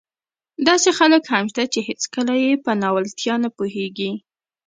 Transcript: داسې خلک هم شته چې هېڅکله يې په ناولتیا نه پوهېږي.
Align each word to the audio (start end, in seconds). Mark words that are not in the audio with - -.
داسې 0.67 0.89
خلک 0.97 1.23
هم 1.33 1.45
شته 1.51 1.63
چې 1.73 1.79
هېڅکله 1.87 2.33
يې 2.43 2.51
په 2.65 2.71
ناولتیا 2.81 3.35
نه 3.43 3.49
پوهېږي. 3.57 4.11